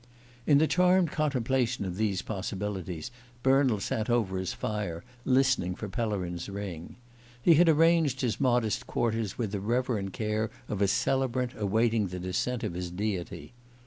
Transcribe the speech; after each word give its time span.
In 0.47 0.57
the 0.57 0.65
charmed 0.65 1.11
contemplation 1.11 1.85
of 1.85 1.95
these 1.95 2.23
possibilities 2.23 3.11
Bernald 3.43 3.83
sat 3.83 4.09
over 4.09 4.39
his 4.39 4.51
fire, 4.51 5.03
listening 5.25 5.75
for 5.75 5.87
Pellerin's 5.87 6.49
ring. 6.49 6.95
He 7.39 7.53
had 7.53 7.69
arranged 7.69 8.21
his 8.21 8.41
modest 8.41 8.87
quarters 8.87 9.37
with 9.37 9.51
the 9.51 9.59
reverent 9.59 10.13
care 10.13 10.49
of 10.67 10.81
a 10.81 10.87
celebrant 10.87 11.53
awaiting 11.55 12.07
the 12.07 12.17
descent 12.17 12.63
of 12.63 12.73
his 12.73 12.89
deity. 12.89 13.53